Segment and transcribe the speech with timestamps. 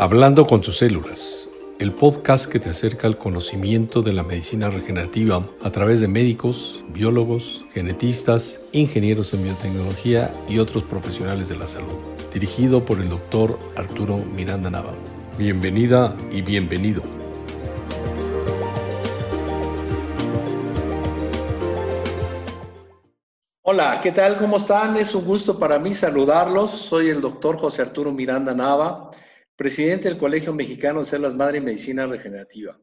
[0.00, 1.50] Hablando con tus células,
[1.80, 6.84] el podcast que te acerca al conocimiento de la medicina regenerativa a través de médicos,
[6.90, 11.98] biólogos, genetistas, ingenieros en biotecnología y otros profesionales de la salud.
[12.32, 14.94] Dirigido por el doctor Arturo Miranda Nava.
[15.36, 17.02] Bienvenida y bienvenido.
[23.70, 24.38] Hola, ¿qué tal?
[24.38, 24.96] ¿Cómo están?
[24.96, 26.70] Es un gusto para mí saludarlos.
[26.70, 29.07] Soy el doctor José Arturo Miranda Nava,
[29.58, 32.78] presidente del Colegio Mexicano de Células Madre y Medicina Regenerativa.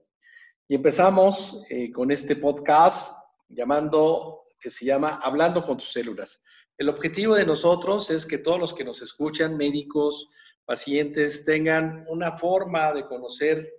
[0.67, 3.15] Y empezamos eh, con este podcast
[3.47, 6.43] llamando, que se llama Hablando con tus células.
[6.77, 10.27] El objetivo de nosotros es que todos los que nos escuchan, médicos,
[10.65, 13.71] pacientes, tengan una forma de conocer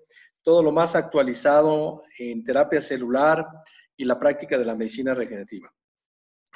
[0.43, 3.47] todo lo más actualizado en terapia celular
[3.95, 5.71] y la práctica de la medicina regenerativa.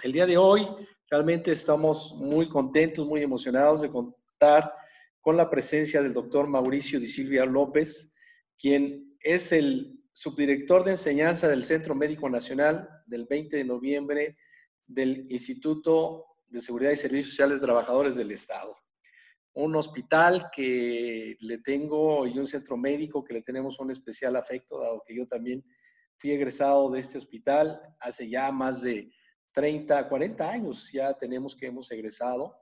[0.02, 0.66] El día de hoy
[1.10, 4.79] realmente estamos muy contentos, muy emocionados de contar
[5.20, 8.12] con la presencia del doctor Mauricio Di Silvia López,
[8.58, 14.36] quien es el subdirector de enseñanza del Centro Médico Nacional del 20 de noviembre
[14.86, 18.76] del Instituto de Seguridad y Servicios Sociales Trabajadores del Estado.
[19.52, 24.80] Un hospital que le tengo y un centro médico que le tenemos un especial afecto,
[24.80, 25.64] dado que yo también
[26.18, 29.10] fui egresado de este hospital hace ya más de
[29.52, 32.59] 30, 40 años ya tenemos que hemos egresado.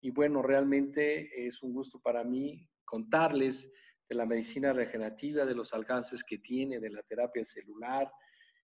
[0.00, 3.70] Y bueno, realmente es un gusto para mí contarles
[4.08, 8.10] de la medicina regenerativa, de los alcances que tiene, de la terapia celular.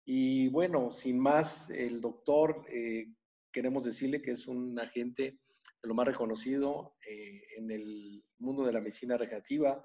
[0.05, 3.07] Y bueno, sin más, el doctor, eh,
[3.53, 5.41] queremos decirle que es un agente
[5.83, 9.85] de lo más reconocido eh, en el mundo de la medicina regenerativa.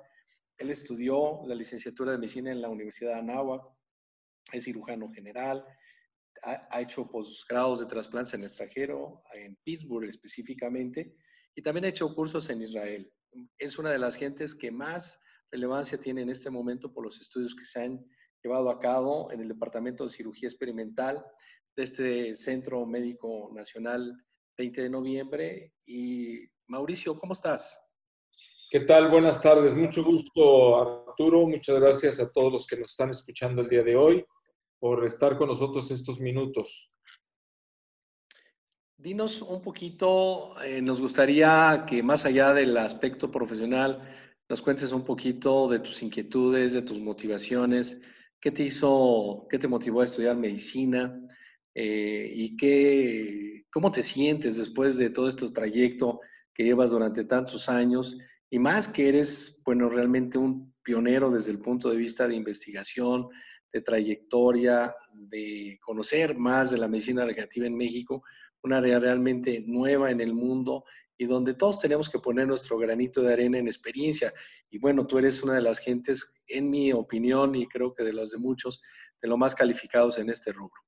[0.57, 3.63] Él estudió la licenciatura de medicina en la Universidad de Anáhuac,
[4.53, 5.65] es cirujano general,
[6.43, 11.15] ha, hecho posgrados de trasplantes en extranjero, en Pittsburgh específicamente,
[11.55, 13.11] y también ha hecho cursos en Israel.
[13.57, 15.19] Es una de las gentes que más
[15.51, 18.05] relevancia tiene en este momento por los estudios que se han
[18.43, 21.23] llevado a cabo en el Departamento de Cirugía Experimental
[21.75, 24.13] de este Centro Médico Nacional
[24.57, 25.73] 20 de noviembre.
[25.85, 27.79] Y Mauricio, ¿cómo estás?
[28.69, 29.09] ¿Qué tal?
[29.09, 29.75] Buenas tardes.
[29.75, 31.45] Mucho gusto, Arturo.
[31.45, 34.25] Muchas gracias a todos los que nos están escuchando el día de hoy
[34.79, 36.90] por estar con nosotros estos minutos.
[39.01, 43.99] Dinos un poquito, eh, nos gustaría que más allá del aspecto profesional,
[44.47, 47.99] nos cuentes un poquito de tus inquietudes, de tus motivaciones,
[48.39, 51.19] qué te hizo, qué te motivó a estudiar medicina
[51.73, 56.19] eh, y qué, cómo te sientes después de todo este trayecto
[56.53, 58.19] que llevas durante tantos años
[58.51, 63.29] y más que eres, bueno, realmente un pionero desde el punto de vista de investigación,
[63.73, 68.21] de trayectoria, de conocer más de la medicina regenerativa en México,
[68.63, 70.83] un área realmente nueva en el mundo
[71.17, 74.33] y donde todos tenemos que poner nuestro granito de arena en experiencia.
[74.69, 78.11] Y bueno, tú eres una de las gentes, en mi opinión, y creo que de
[78.11, 78.81] los de muchos,
[79.21, 80.81] de los más calificados en este rubro.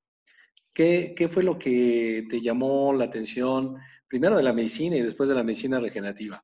[0.73, 5.29] ¿Qué, ¿Qué, fue lo que te llamó la atención, primero de la medicina y después
[5.29, 6.43] de la medicina regenerativa?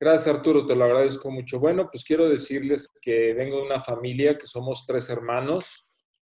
[0.00, 1.58] Gracias, Arturo, te lo agradezco mucho.
[1.58, 5.86] Bueno, pues quiero decirles que vengo de una familia que somos tres hermanos,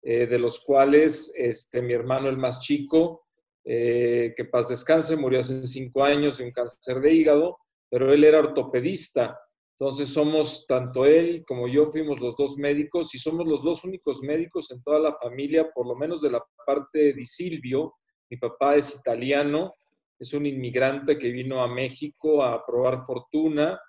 [0.03, 3.26] eh, de los cuales este, mi hermano, el más chico,
[3.69, 7.57] eh, que paz descanse, murió hace cinco años de un cáncer de hígado,
[7.89, 9.37] pero él era ortopedista.
[9.79, 14.21] Entonces somos, tanto él como yo fuimos los dos médicos y somos los dos únicos
[14.21, 17.95] médicos en toda la familia, por lo menos de la parte de Silvio.
[18.29, 19.73] Mi papá es italiano
[20.19, 23.79] es un inmigrante que vino a México a probar fortuna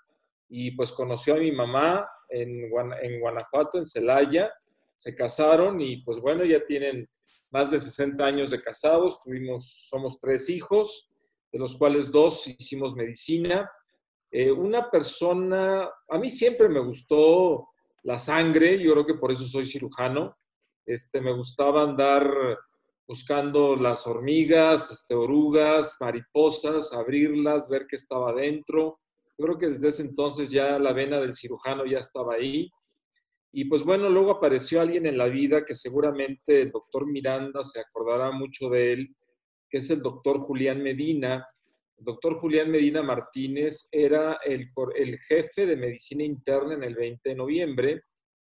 [0.49, 2.71] y pues conoció a mi mamá en,
[3.03, 4.53] en Guanajuato, en Celaya,
[4.99, 7.09] se casaron y pues bueno, ya tienen
[7.51, 11.09] más de 60 años de casados, tuvimos, somos tres hijos,
[11.53, 13.71] de los cuales dos hicimos medicina.
[14.31, 17.69] Eh, una persona, a mí siempre me gustó
[18.03, 20.37] la sangre, yo creo que por eso soy cirujano,
[20.85, 22.29] este, me gustaba andar
[23.07, 29.01] buscando las hormigas, este, orugas, mariposas, abrirlas, ver qué estaba dentro.
[29.37, 32.71] Creo que desde ese entonces ya la vena del cirujano ya estaba ahí.
[33.59, 37.81] Y pues bueno, luego apareció alguien en la vida que seguramente el doctor Miranda se
[37.81, 39.17] acordará mucho de él,
[39.69, 41.45] que es el doctor Julián Medina.
[41.97, 47.31] El doctor Julián Medina Martínez era el, el jefe de medicina interna en el 20
[47.31, 48.03] de noviembre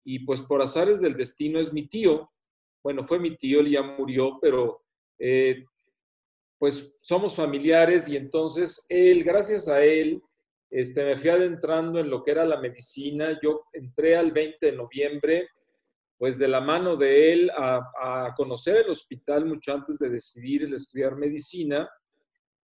[0.06, 2.30] y pues por azares del destino es mi tío,
[2.82, 4.84] bueno, fue mi tío, él ya murió, pero
[5.18, 5.66] eh,
[6.58, 10.22] pues somos familiares y entonces él, gracias a él,
[10.70, 13.38] este, me fui adentrando en lo que era la medicina.
[13.42, 15.48] Yo entré al 20 de noviembre,
[16.18, 20.74] pues de la mano de él a, conocer el hospital mucho antes de decidir el
[20.74, 21.88] estudiar medicina.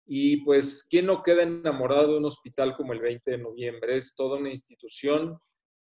[0.05, 3.97] Y pues, ¿quién no queda enamorado de un hospital como el 20 de noviembre?
[3.97, 5.37] Es toda una institución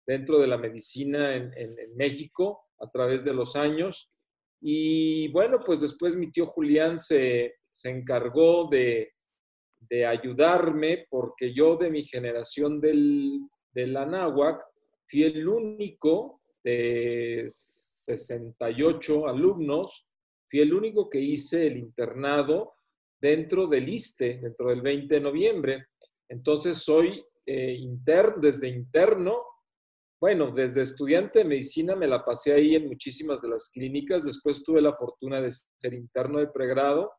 [0.05, 1.51] dentro de la medicina en,
[1.95, 4.11] México a través de los años.
[4.59, 9.13] Y bueno, pues después mi tío Julián se, encargó de,
[10.05, 13.41] ayudarme porque yo de mi generación del,
[13.73, 14.63] del Anáhuac
[15.05, 20.07] fui el único de 68 alumnos,
[20.47, 22.73] fui el único que hice el internado
[23.19, 25.85] dentro del ISTE, dentro del 20 de noviembre.
[26.29, 27.77] Entonces soy eh,
[28.37, 29.43] desde interno,
[30.19, 34.63] bueno, desde estudiante de medicina me la pasé ahí en muchísimas de las clínicas, después
[34.63, 37.11] tuve la fortuna de ser interno de pregrado,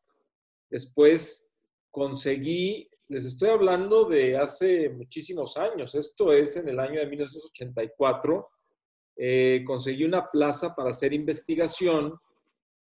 [0.69, 1.52] después
[1.93, 8.49] conseguí, les estoy hablando de hace muchísimos años, esto es en el año de 1984,
[9.15, 12.19] eh, conseguí una plaza para hacer investigación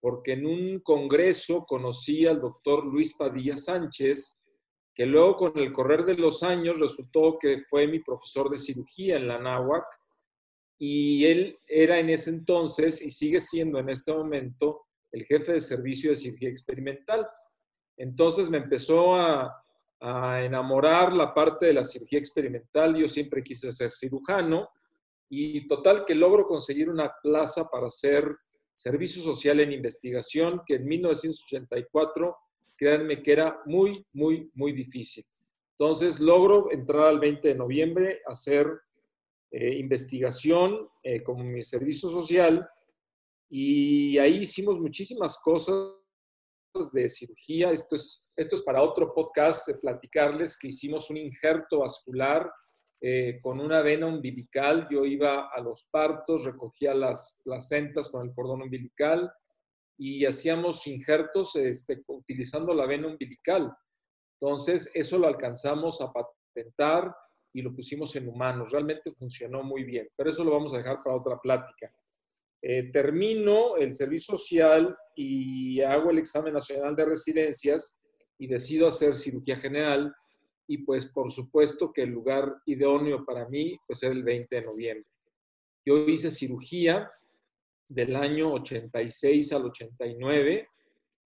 [0.00, 4.42] porque en un congreso conocí al doctor Luis Padilla Sánchez,
[4.94, 9.16] que luego con el correr de los años resultó que fue mi profesor de cirugía
[9.16, 9.84] en la NAWAC
[10.78, 15.60] y él era en ese entonces y sigue siendo en este momento el jefe de
[15.60, 17.28] servicio de cirugía experimental.
[17.96, 19.60] Entonces me empezó a,
[20.42, 22.94] enamorar la parte de la cirugía experimental.
[22.94, 24.68] Yo siempre quise ser cirujano
[25.30, 28.36] y total que logro conseguir una plaza para hacer
[28.74, 32.36] servicio social en investigación, que en 1984,
[32.76, 35.24] créanme que era muy, muy, muy difícil.
[35.70, 38.70] Entonces logro entrar al 20 de noviembre a hacer
[39.50, 42.68] eh, investigación eh, como mi servicio social
[43.48, 45.94] y ahí hicimos muchísimas cosas
[46.74, 47.70] de cirugía.
[47.70, 52.50] Esto es, esto es para otro podcast, platicarles que hicimos un injerto vascular
[53.00, 54.88] eh, con una vena umbilical.
[54.90, 59.32] Yo iba a los partos, recogía las placentas con el cordón umbilical
[59.96, 63.72] y hacíamos injertos este, utilizando la vena umbilical.
[64.40, 67.14] Entonces, eso lo alcanzamos a patentar
[67.54, 68.72] y lo pusimos en humanos.
[68.72, 71.94] Realmente funcionó muy bien, pero eso lo vamos a dejar para otra plática.
[72.60, 78.00] Eh, termino el servicio social y hago el examen nacional de residencias
[78.38, 80.14] y decido hacer cirugía general
[80.66, 84.62] y pues por supuesto que el lugar idóneo para mí pues era el 20 de
[84.62, 85.06] noviembre.
[85.84, 87.10] Yo hice cirugía
[87.88, 90.68] del año 86 al 89,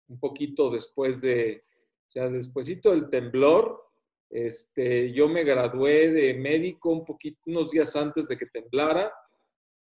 [0.09, 1.63] un poquito después de,
[2.09, 3.85] o sea, despuésito del temblor,
[4.31, 9.13] este, yo me gradué de médico un poquito, unos días antes de que temblara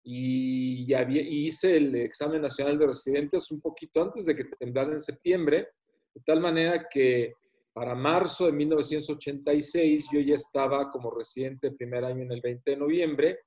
[0.05, 5.01] y, ya hice el examen nacional de residentes un poquito antes de que temblara en
[5.01, 5.69] septiembre,
[6.15, 7.33] de tal manera que
[7.73, 12.71] para marzo de 1986 yo ya estaba como residente de primer año en el 20
[12.71, 13.39] de noviembre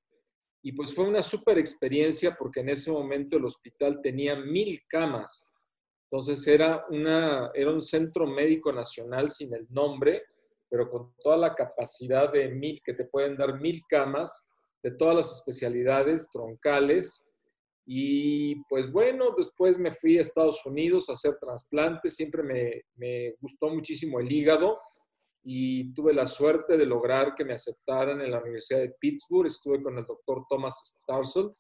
[0.64, 5.54] y pues fue una súper experiencia porque en ese momento el hospital tenía mil camas.
[6.10, 10.24] Entonces era, una, era un centro médico nacional sin el nombre,
[10.70, 14.46] pero con toda la capacidad de mil, que te pueden dar mil camas
[14.88, 17.26] de todas las especialidades troncales
[17.86, 23.36] y pues bueno, después me fui a Estados Unidos a hacer trasplantes, siempre me, me,
[23.42, 24.80] gustó muchísimo el hígado
[25.44, 29.48] y tuve la suerte de lograr que me aceptaran en la Universidad de Pittsburgh.
[29.48, 31.52] Estuve con el doctor Thomas Starsel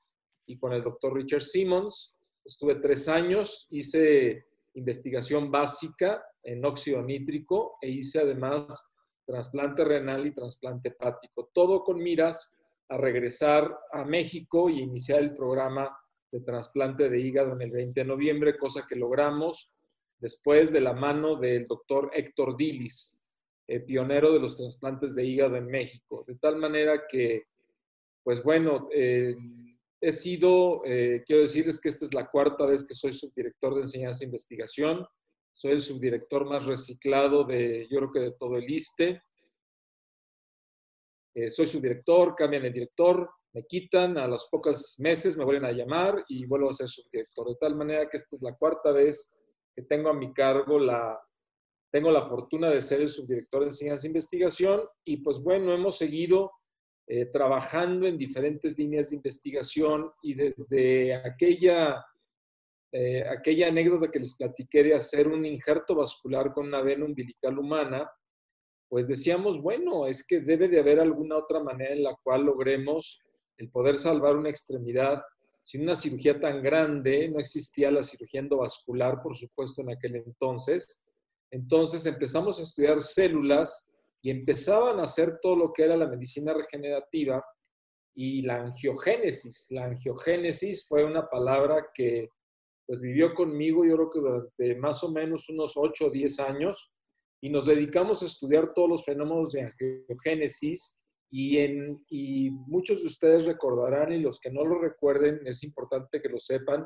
[0.46, 2.18] y con el doctor Richard Simmons.
[2.44, 8.92] Estuve tres años, hice investigación básica en óxido nítrico e hice además
[9.26, 12.57] trasplante renal y trasplante hepático, todo con miras
[12.90, 15.98] a regresar a México y iniciar el programa
[16.32, 19.72] de trasplante de hígado en el 20 de noviembre, cosa que logramos
[20.20, 23.20] después de la mano del doctor Héctor Dilis,
[23.68, 26.24] eh, pionero de los trasplantes de hígado en México.
[26.28, 27.44] De tal manera que,
[28.24, 29.36] pues bueno, eh,
[30.02, 33.82] he sido, eh, quiero decirles que esta es la cuarta vez que soy subdirector de
[33.82, 35.06] enseñanza e investigación.
[35.54, 39.22] Soy el subdirector más reciclado de, yo creo que de todo el ISTE.
[41.50, 46.24] Soy subdirector, cambian el director, me quitan, a los pocos meses me vuelven a llamar
[46.28, 47.50] y vuelvo a ser subdirector.
[47.50, 49.34] De tal manera que esta es la cuarta vez
[49.76, 51.20] que tengo a mi cargo la,
[51.92, 55.98] tengo la fortuna de ser el subdirector de enseñanza e investigación y pues bueno, hemos
[55.98, 56.52] seguido
[57.08, 62.06] eh, trabajando en diferentes líneas de investigación y desde aquella,
[62.92, 67.58] eh, aquella anécdota que les platiqué de hacer un injerto vascular con una vena umbilical
[67.58, 68.12] humana,
[68.90, 73.22] pues decíamos, bueno, es que debe de haber alguna otra manera en la cual logremos
[73.58, 75.22] el poder salvar una extremidad.
[75.62, 81.06] Sin una cirugía tan grande, no existía la cirugía endovascular, por supuesto, en aquel entonces.
[81.52, 83.88] Entonces empezamos a estudiar células
[84.22, 87.44] y empezaban a hacer todo lo que era la medicina regenerativa
[88.16, 89.68] y la angiogénesis.
[89.70, 92.30] La angiogénesis fue una palabra que
[92.86, 96.94] pues vivió conmigo yo creo que durante más o menos unos 8 o 10 años
[97.42, 103.08] y nos dedicamos a estudiar todos los fenómenos de angiogénesis y, en, y muchos de
[103.08, 106.86] ustedes recordarán y los que no lo recuerden es importante que lo sepan,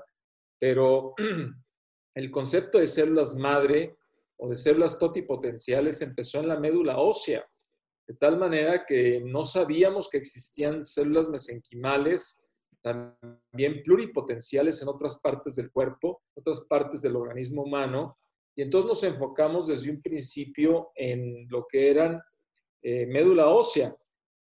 [0.60, 1.13] pero
[2.15, 3.98] el concepto de células madre
[4.38, 7.48] o de células totipotenciales empezó en la médula ósea,
[8.08, 12.43] de tal manera que no sabíamos que existían células mesenquimales
[12.81, 18.17] también pluripotenciales en otras partes del cuerpo, otras partes del organismo humano,
[18.55, 22.22] y entonces nos enfocamos desde un principio en lo que eran
[22.81, 23.96] eh, médula ósea.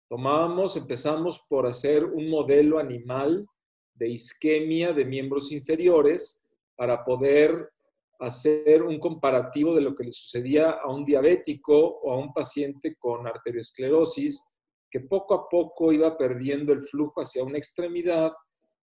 [0.07, 3.45] Tomábamos, empezamos por hacer un modelo animal
[3.93, 6.41] de isquemia de miembros inferiores
[6.75, 7.71] para poder
[8.19, 12.95] hacer un comparativo de lo que le sucedía a un diabético o a un paciente
[12.97, 14.47] con arteriosclerosis
[14.89, 18.31] que poco a poco iba perdiendo el flujo hacia una extremidad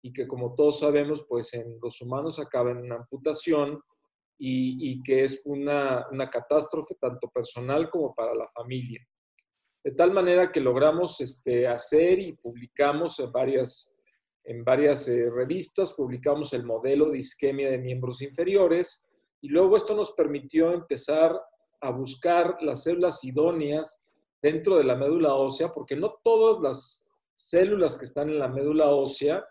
[0.02, 3.80] y que como todos sabemos, pues en los humanos acaba en una amputación
[4.46, 9.06] y, que es una, una, catástrofe tanto personal como para la familia.
[9.82, 13.94] De tal manera que logramos este, hacer y publicamos en varias,
[14.44, 19.08] en varias eh, revistas, publicamos el modelo de isquemia de miembros inferiores
[19.40, 21.38] y luego esto nos permitió empezar
[21.80, 24.06] a buscar las células idóneas
[24.42, 28.88] dentro de la médula ósea, porque no todas las células que están en la médula
[28.88, 29.44] ósea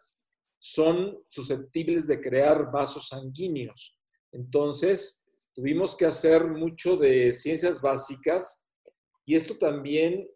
[0.59, 3.99] son susceptibles de crear vasos sanguíneos.
[4.33, 5.23] Entonces,
[5.53, 8.65] tuvimos que hacer mucho de ciencias básicas
[9.25, 10.27] y esto también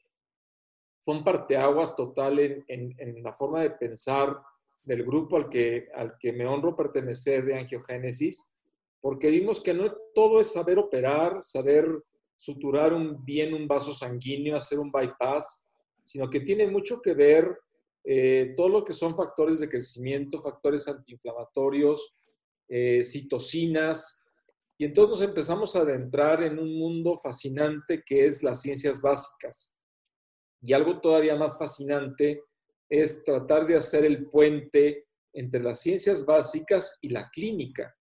[0.99, 4.37] fue un parteaguas total en, la forma de pensar
[4.83, 8.49] del grupo al que, al que me honro pertenecer de angiogénesis,
[9.01, 11.85] porque vimos que no todo es saber operar, saber
[12.35, 15.65] suturar un, bien un vaso sanguíneo, hacer un bypass,
[16.03, 17.57] sino que tiene mucho que ver
[18.03, 22.16] eh, todo lo que son factores de crecimiento, factores antiinflamatorios,
[22.67, 24.21] eh, citocinas,
[24.77, 29.74] y entonces nos empezamos a adentrar en un mundo fascinante que es las ciencias básicas.
[30.62, 32.43] Y algo todavía más fascinante
[32.88, 37.97] es tratar de hacer el puente entre las ciencias básicas y la clínica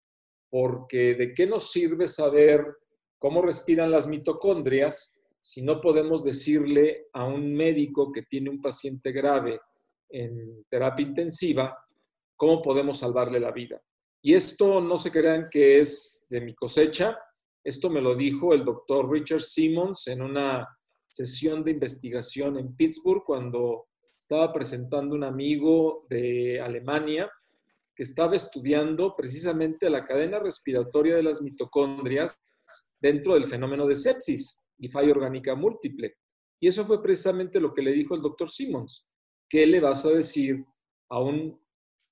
[0.55, 2.65] porque ¿de qué nos sirve saber
[3.19, 9.11] cómo respiran las mitocondrias si no podemos decirle a un médico que tiene un paciente
[9.11, 9.59] grave
[10.09, 11.77] en terapia intensiva
[12.37, 13.81] cómo podemos salvarle la vida?
[14.25, 17.15] Y esto no se crean que es de mi cosecha,
[17.63, 20.67] esto me lo dijo el doctor Richard Simmons en una
[21.07, 23.85] sesión de investigación en Pittsburgh cuando
[24.17, 27.31] estaba presentando un amigo de Alemania
[27.95, 32.35] que estaba estudiando precisamente la cadena respiratoria de las mitocondrias
[32.99, 36.15] dentro del fenómeno de sepsis y falla orgánica múltiple.
[36.59, 39.07] Y eso fue precisamente lo que le dijo el doctor Simmons.
[39.47, 40.65] ¿Qué le vas a decir
[41.09, 41.63] a un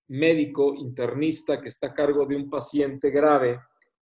[0.09, 3.59] médico internista que está a cargo de un paciente grave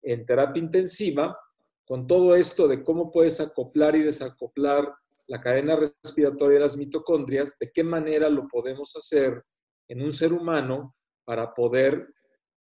[0.02, 1.38] en terapia intensiva
[1.84, 4.94] con todo esto de cómo puedes acoplar y desacoplar
[5.26, 9.42] la cadena respiratoria de las mitocondrias, de qué manera lo podemos hacer
[9.88, 12.08] en un ser humano para poder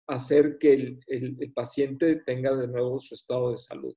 [0.07, 3.95] hacer que el, paciente tenga de nuevo su estado de salud.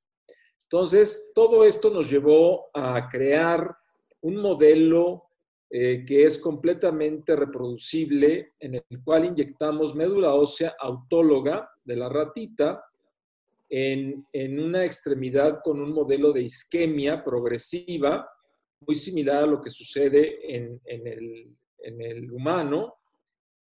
[0.65, 3.75] Entonces, todo esto nos llevó a crear
[4.21, 5.25] un modelo
[5.75, 12.85] eh, que es completamente reproducible, en el cual inyectamos médula ósea autóloga de la ratita
[13.71, 18.29] en, una extremidad con un modelo de isquemia progresiva,
[18.87, 22.97] muy similar a lo que sucede en, el, en el humano,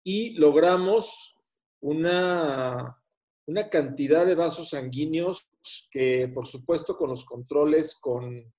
[0.04, 1.38] y logramos
[1.80, 2.98] una,
[3.46, 5.48] una cantidad de vasos sanguíneos
[5.90, 8.52] que, por supuesto, con los controles con,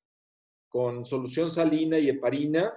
[0.67, 2.73] con solución salina y heparina,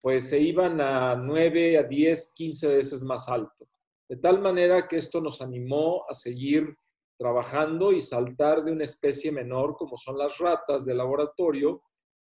[0.00, 3.68] pues se iban a 9, a 10, 15 veces más alto.
[4.08, 6.76] De tal manera que esto nos animó a seguir
[7.18, 11.82] trabajando y saltar de una especie menor como son las ratas de laboratorio.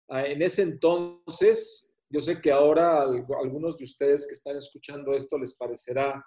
[0.07, 5.37] Ah, en ese entonces yo sé que ahora algunos de ustedes que están escuchando esto
[5.37, 6.25] les parecerá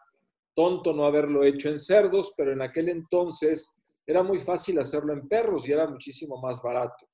[0.54, 5.26] tonto no haberlo hecho en cerdos, pero en aquel entonces era muy fácil hacerlo en
[5.28, 7.06] perros y era muchísimo más barato.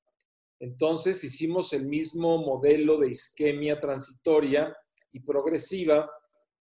[0.59, 4.75] Entonces hicimos el mismo modelo de isquemia transitoria
[5.11, 6.09] y progresiva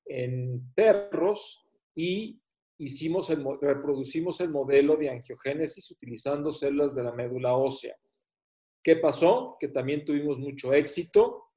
[0.06, 2.40] en perros y
[2.78, 7.96] hicimos el, reproducimos el modelo de angiogénesis utilizando células de la médula ósea.
[8.82, 9.56] ¿Qué pasó?
[9.58, 11.48] Que también tuvimos mucho éxito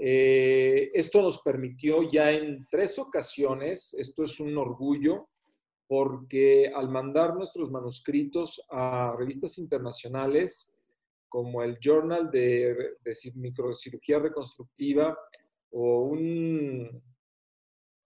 [0.00, 5.28] eh, esto nos permitió ya en tres ocasiones, esto es un orgullo,
[5.88, 10.72] porque al mandar nuestros manuscritos a revistas internacionales
[11.28, 12.96] como el Journal de,
[13.34, 15.18] Microcirugía Reconstructiva
[15.70, 16.16] o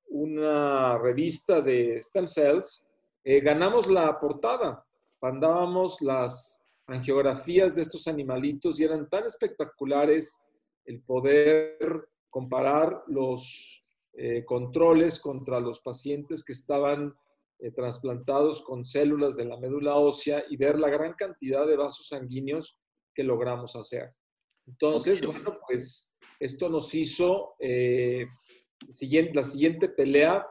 [0.08, 2.86] una revista de stem cells,
[3.24, 4.84] eh, ganamos la portada.
[5.20, 10.44] Mandábamos las angiografías de estos animalitos y eran tan espectaculares
[10.84, 17.14] el poder comparar los eh, controles contra los pacientes que estaban
[17.58, 22.08] eh, trasplantados con células de la médula ósea y ver la gran cantidad de vasos
[22.08, 22.78] sanguíneos
[23.14, 24.14] que logramos hacer.
[24.66, 28.26] Entonces, bueno, pues esto nos hizo, eh,
[29.32, 30.46] la siguiente pelea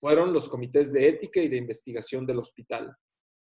[0.00, 2.94] fueron los comités de ética y de investigación del hospital.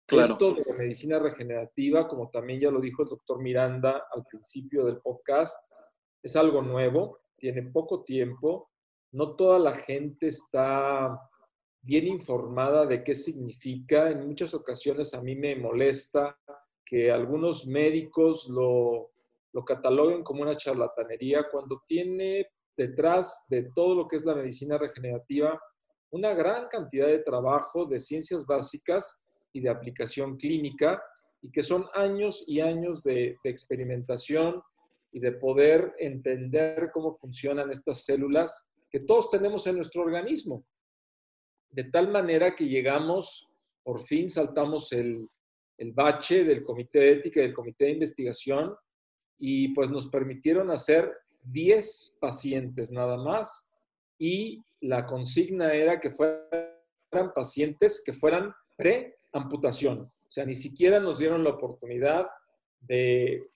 [0.08, 4.84] Esto de la medicina regenerativa, como también ya lo dijo el doctor Miranda al principio
[4.84, 5.60] del podcast,
[6.22, 8.70] es algo nuevo, tiene poco tiempo,
[9.12, 11.18] no toda la gente está
[11.82, 14.10] bien informada de qué significa.
[14.10, 16.38] En muchas ocasiones a mí me molesta
[16.86, 19.10] que algunos médicos lo,
[19.52, 24.78] lo cataloguen como una charlatanería cuando tiene detrás de todo lo que es la medicina
[24.78, 25.60] regenerativa
[26.10, 29.20] una gran cantidad de trabajo de ciencias básicas
[29.52, 31.02] y de aplicación clínica
[31.42, 34.62] y que son años y años de, experimentación
[35.12, 40.64] y de poder entender cómo funcionan estas células que todos tenemos en nuestro organismo.
[41.70, 43.48] De tal manera que llegamos,
[43.82, 45.28] por fin saltamos el,
[45.78, 48.74] el bache del comité de ética y del comité de investigación
[49.38, 53.68] y pues nos permitieron hacer 10 pacientes nada más
[54.18, 60.00] y la consigna era que fueran pacientes que fueran pre amputación.
[60.00, 62.26] O sea, ni siquiera nos dieron la oportunidad
[62.80, 63.48] de,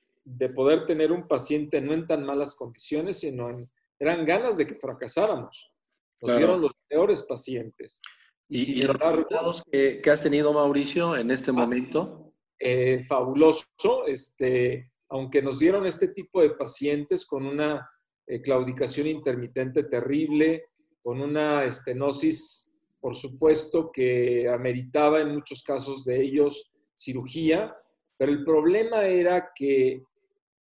[0.54, 4.74] poder tener un paciente no en tan malas condiciones, sino en, eran ganas de que
[4.74, 5.72] fracasáramos.
[6.20, 8.00] Nos dieron los peores pacientes.
[8.50, 12.34] ¿Y, los resultados que, has tenido, Mauricio, en este ah, momento?
[12.58, 14.06] Eh, fabuloso.
[14.06, 17.88] Este, aunque nos dieron este tipo de pacientes con una
[18.26, 20.64] eh, claudicación intermitente terrible,
[21.02, 27.74] con una estenosis por supuesto que ameritaba en muchos casos de ellos cirugía,
[28.16, 30.02] pero el problema era que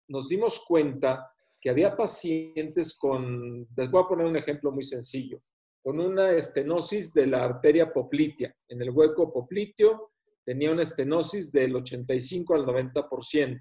[0.07, 5.41] nos dimos cuenta que había pacientes con, les voy a poner un ejemplo muy sencillo,
[5.81, 8.53] con una estenosis de la arteria poplitea.
[8.67, 10.11] En el hueco popliteo
[10.45, 13.59] tenía una estenosis del 85 al 90%.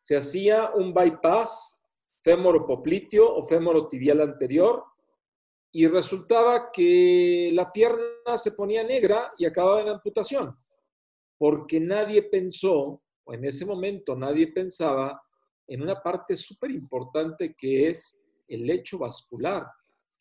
[0.00, 1.84] Se hacía un bypass
[2.22, 4.84] fémoro-popliteo o fémoro-tibial anterior
[5.72, 10.54] y resultaba que la pierna se ponía negra y acababa en amputación,
[11.38, 15.20] porque nadie pensó, o en ese momento nadie pensaba,
[15.66, 19.66] en una parte súper importante que es el lecho vascular.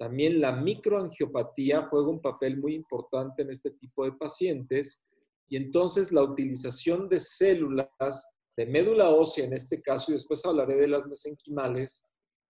[0.02, 5.04] También la microangiopatía juega un papel muy importante en este tipo de pacientes
[5.48, 10.78] y entonces la utilización de células de médula ósea en este caso, y después hablaré
[10.78, 12.08] de las mesenquimales,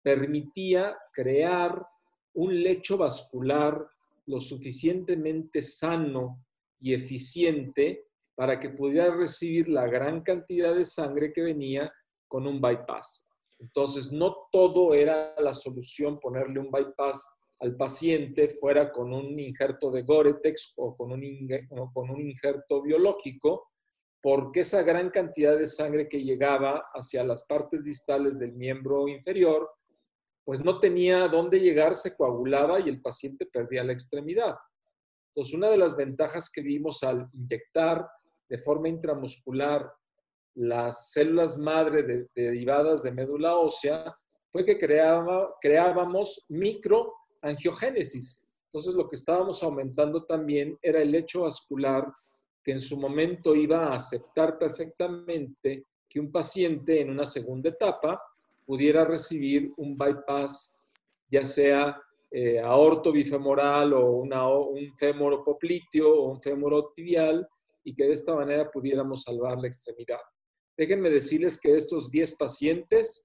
[0.02, 1.86] permitía crear
[2.34, 3.80] un lecho vascular
[4.26, 6.44] lo suficientemente sano
[6.80, 11.94] y eficiente para que pudiera recibir la gran cantidad de sangre que venía
[12.28, 13.28] con un bypass.
[13.60, 19.92] Entonces, no todo era la solución ponerle un bypass al paciente, fuera con un injerto
[19.92, 23.72] de Goretex o con un, o con un injerto biológico,
[24.22, 29.70] porque esa gran cantidad de sangre que llegaba hacia las partes distales del miembro inferior
[30.46, 34.56] pues no tenía dónde llegar, se coagulaba y el paciente perdía la extremidad.
[35.30, 38.08] Entonces, una de las ventajas que vimos al inyectar
[38.48, 39.92] de forma intramuscular
[40.54, 44.16] las células madre derivadas de médula ósea
[44.52, 46.46] fue que creaba, creábamos
[47.46, 48.46] microangiogénesis.
[48.66, 52.12] Entonces, lo que estábamos aumentando también era el lecho vascular
[52.64, 58.22] que en su momento iba a aceptar perfectamente que un paciente en una segunda etapa
[58.66, 60.74] pudiera recibir un bypass,
[61.30, 67.48] ya sea eh, aorto bifemoral o un fémoro popliteo o un fémoro tibial,
[67.84, 70.20] y que de esta manera pudiéramos salvar la extremidad.
[70.76, 73.24] Déjenme decirles que estos 10 pacientes,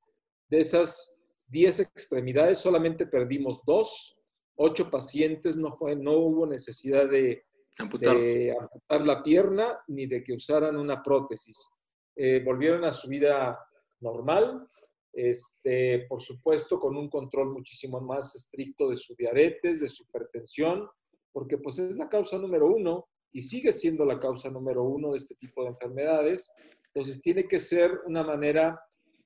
[0.49, 1.20] de esas
[1.51, 4.17] 10 extremidades, solamente perdimos dos.
[4.57, 7.45] Ocho pacientes no, fue, no hubo necesidad de
[7.79, 8.17] amputar.
[8.89, 11.69] la pierna ni de que usaran una prótesis.
[12.15, 13.59] Eh, volvieron a su vida
[14.01, 14.69] normal,
[15.13, 20.89] este, por supuesto con un control muchísimo más estricto de su diabetes, de su hipertensión,
[21.33, 25.17] porque pues es la causa número uno y sigue siendo la causa número uno de
[25.17, 26.53] este tipo de enfermedades.
[26.93, 28.81] Entonces tiene que ser una manera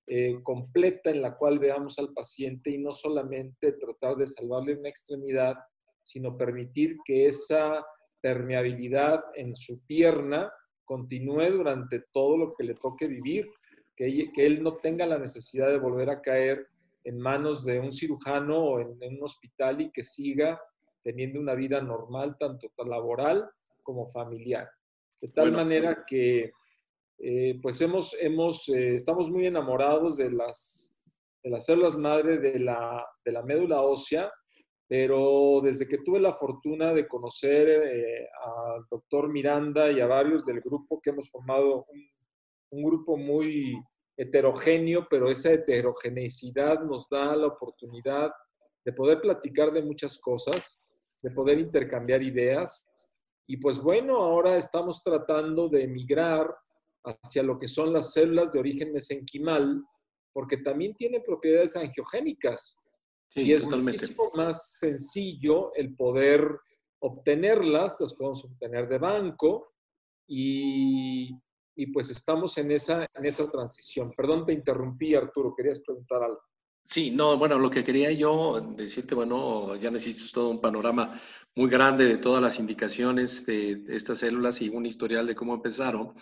[0.06, 4.88] eh, completa en la cual veamos al paciente y no solamente tratar de salvarle una
[4.88, 5.56] extremidad,
[6.02, 7.84] sino permitir que esa
[8.20, 10.52] permeabilidad en su pierna
[10.84, 13.50] continúe durante todo lo que le toque vivir
[13.96, 16.68] que, él no tenga la necesidad de volver a caer
[17.04, 20.60] en manos de un cirujano o en, un hospital y que siga
[21.02, 23.48] teniendo una vida normal, tanto laboral
[23.82, 24.68] como familiar.
[25.20, 26.52] De tal manera que
[27.18, 30.96] eh, pues hemos, hemos, eh, estamos muy enamorados de las,
[31.42, 34.30] de las células madre de la, de la médula ósea,
[34.86, 40.44] pero desde que tuve la fortuna de conocer eh, al doctor Miranda y a varios
[40.44, 42.08] del grupo que hemos formado un,
[42.70, 43.74] un grupo muy
[44.16, 48.32] heterogéneo, pero esa heterogeneidad nos da la oportunidad
[48.84, 50.80] de poder platicar de muchas cosas,
[51.22, 52.86] de poder intercambiar ideas.
[53.46, 56.54] Y pues bueno, ahora estamos tratando de emigrar
[57.04, 59.82] hacia lo que son las células de origen mesenquimal,
[60.32, 62.78] porque también tiene propiedades angiogénicas.
[63.34, 66.58] y es muchísimo más sencillo el poder
[67.00, 69.72] obtenerlas, las podemos obtener de banco
[70.26, 71.30] y,
[71.76, 74.12] y pues estamos en esa, en esa transición.
[74.16, 76.40] Perdón, te interrumpí, Arturo, querías preguntar algo.
[76.86, 81.18] Sí, no, bueno, lo que quería yo decirte, bueno, ya necesitas todo un panorama
[81.56, 86.14] muy grande de todas las indicaciones de, estas células y un historial de cómo empezaron.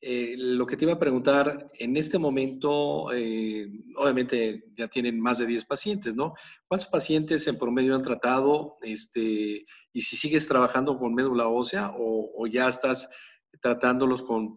[0.00, 5.38] Eh, lo que te iba a preguntar, en este momento, eh, obviamente ya tienen más
[5.38, 6.34] de 10 pacientes, ¿no?
[6.68, 8.76] ¿Cuántos pacientes en promedio han tratado?
[8.82, 13.08] Este, y si sigues trabajando con médula ósea o, ya estás
[13.60, 14.54] tratándolos con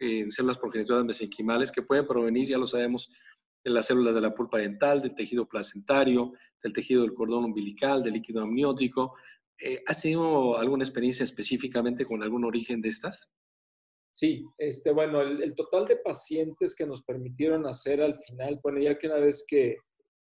[0.00, 3.10] en células progenitoras mesenquimales que pueden provenir, ya lo sabemos,
[3.64, 8.02] de las células de la pulpa dental, del tejido placentario, del tejido del cordón umbilical,
[8.02, 9.14] del líquido amniótico.
[9.58, 13.32] Eh, ¿Has tenido alguna experiencia específicamente con algún origen de estas?
[14.16, 18.96] Sí, este, bueno, el, total de pacientes que nos permitieron hacer al final, bueno, ya
[18.96, 19.76] que una vez que,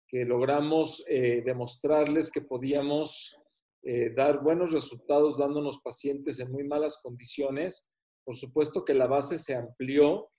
[0.06, 3.34] que logramos eh, demostrarles que podíamos
[3.84, 7.88] eh, dar buenos resultados dándonos pacientes en muy malas condiciones,
[8.26, 10.30] por supuesto que la base se amplió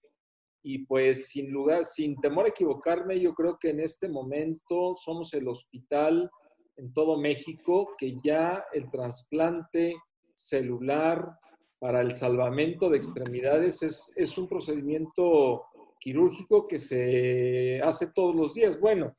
[0.63, 5.33] y pues sin lugar, sin temor a equivocarme, yo creo que en este momento somos
[5.33, 6.31] el hospital
[6.77, 9.95] en todo México que ya el trasplante
[10.35, 11.39] celular
[11.81, 15.65] para el salvamento de extremidades es, es un procedimiento
[15.99, 18.79] quirúrgico que se hace todos los días.
[18.79, 19.17] Bueno,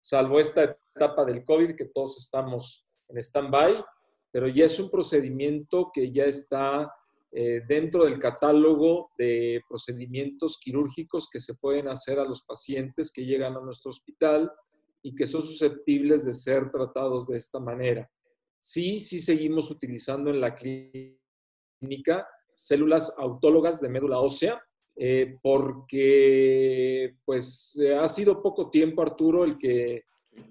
[0.00, 3.84] salvo esta etapa del COVID que todos estamos en stand-by,
[4.30, 6.92] pero ya es un procedimiento que ya está
[7.32, 13.24] eh, dentro del catálogo de procedimientos quirúrgicos que se pueden hacer a los pacientes que
[13.24, 14.52] llegan a nuestro hospital
[15.02, 18.08] y que son susceptibles de ser tratados de esta manera.
[18.60, 21.23] Sí, sí seguimos utilizando en la clínica
[22.52, 24.62] células autólogas de médula ósea,
[24.96, 30.04] eh, porque pues ha sido poco tiempo, Arturo, el que,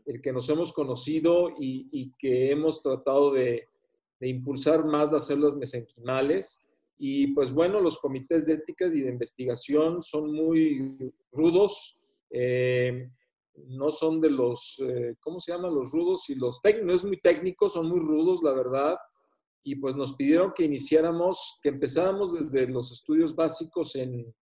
[0.05, 3.67] el que nos hemos conocido y, que hemos tratado de,
[4.19, 6.61] impulsar más las células mesenquimales.
[6.97, 13.09] Y pues bueno, los comités de ética y de investigación son muy rudos, eh,
[13.67, 16.29] no son de los, eh, ¿cómo se llaman los rudos?
[16.29, 18.95] Y los técnicos, no es muy técnicos, son muy rudos, la verdad.
[19.63, 24.33] Y pues nos pidieron que iniciáramos, que empezáramos desde los estudios básicos en,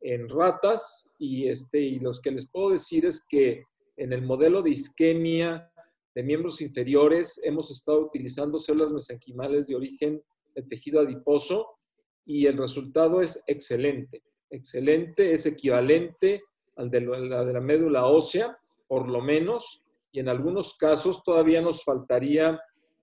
[0.00, 3.64] en ratas y, este, y los que les puedo decir es que
[3.96, 5.70] en el modelo de isquemia
[6.14, 10.22] de miembros inferiores hemos estado utilizando células mesenquimales de origen
[10.54, 11.78] de tejido adiposo
[12.24, 14.22] y el resultado es excelente.
[14.50, 16.42] Excelente, es equivalente
[16.76, 18.56] al de la, de la médula ósea,
[18.86, 19.82] por lo menos,
[20.12, 22.60] y en algunos casos todavía nos faltaría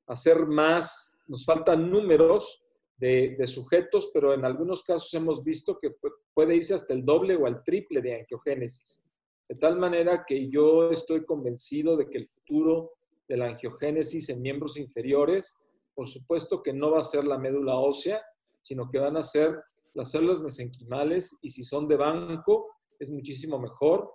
[0.08, 2.64] hacer más, nos faltan números
[2.98, 5.96] de, sujetos, pero en algunos casos hemos visto que
[6.34, 9.12] puede irse hasta el doble o al triple de angiogénesis.
[9.48, 12.94] De tal manera que yo estoy convencido de que el futuro
[13.28, 15.58] de la angiogénesis en miembros inferiores,
[15.94, 18.22] por supuesto que no va a ser la médula ósea,
[18.62, 19.56] sino que van a ser
[19.94, 22.68] las células mesenquimales y si son de banco
[23.00, 24.12] es muchísimo mejor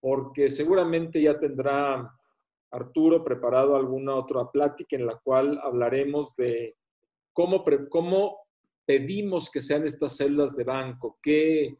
[0.00, 2.12] porque seguramente ya tendrá
[2.72, 6.74] Arturo preparado alguna otra plática en la cual hablaremos de
[7.32, 8.38] cómo, cómo
[8.84, 11.76] pedimos que sean estas células de banco, qué,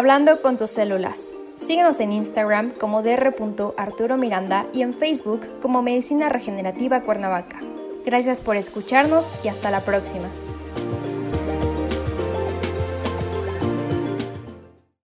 [0.00, 1.34] Hablando con tus células.
[1.56, 4.16] Síguenos en Instagram como dr.
[4.16, 7.60] Miranda y en Facebook como Medicina Regenerativa Cuernavaca.
[8.06, 10.24] Gracias por escucharnos y hasta la próxima.